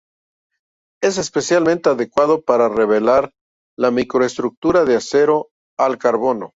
Es 1.03 1.19
especialmente 1.19 1.89
adecuado 1.89 2.41
para 2.41 2.67
revelar 2.69 3.31
la 3.77 3.91
microestructura 3.91 4.83
de 4.83 4.95
aceros 4.95 5.43
al 5.77 5.99
carbono. 5.99 6.49